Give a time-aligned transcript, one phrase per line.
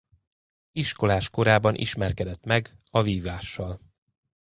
[0.71, 3.79] Iskolás korában ismerkedett meg a vívással.